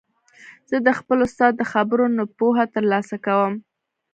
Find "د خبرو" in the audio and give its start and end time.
1.57-2.05